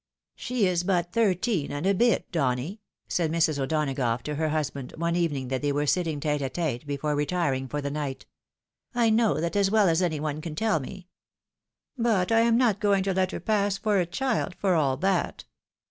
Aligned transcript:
"She 0.35 0.65
is 0.65 0.83
but 0.83 1.13
thirteen 1.13 1.71
and 1.71 1.85
a 1.85 1.93
bit, 1.93 2.31
Donny," 2.31 2.81
said 3.07 3.31
Mrs. 3.31 3.59
O'Dona 3.59 3.93
gough 3.93 4.23
to 4.23 4.33
her 4.33 4.49
husband, 4.49 4.93
one 4.97 5.15
evening 5.15 5.49
that 5.49 5.61
they 5.61 5.71
were 5.71 5.85
sitting 5.85 6.19
tete 6.19 6.41
a 6.41 6.49
tete 6.49 6.87
before 6.87 7.13
retiring 7.15 7.67
for 7.67 7.81
the 7.81 7.91
night; 7.91 8.25
"I 8.95 9.11
know 9.11 9.39
that 9.39 9.55
as 9.55 9.69
well 9.69 9.87
as 9.87 10.01
any 10.01 10.19
one 10.19 10.41
can 10.41 10.55
tell 10.55 10.79
me; 10.79 11.07
but 11.99 12.31
I'm 12.31 12.57
not 12.57 12.79
going 12.79 13.03
to 13.03 13.13
let 13.13 13.29
her 13.29 13.39
pass 13.39 13.77
for 13.77 13.99
a 13.99 14.07
chUd, 14.07 14.53
■ 14.55 14.55
for 14.55 14.73
aU 14.73 14.95
that. 14.95 15.45